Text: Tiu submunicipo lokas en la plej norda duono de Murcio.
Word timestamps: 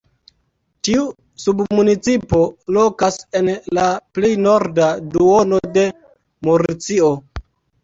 Tiu 0.87 1.01
submunicipo 1.43 2.39
lokas 2.79 3.19
en 3.41 3.53
la 3.79 3.85
plej 4.19 4.33
norda 4.49 4.89
duono 5.15 5.63
de 5.79 5.87
Murcio. 6.51 7.15